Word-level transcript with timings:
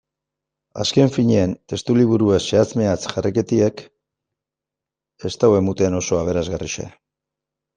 Azken 0.83 1.11
finean, 1.17 1.51
testuliburua 1.73 2.39
zehatz-mehatz 2.45 2.99
jarraitzeak 3.11 3.85
ez 5.31 5.33
dirudi 5.45 5.93
oso 6.03 6.23
aberasgarria. 6.23 6.89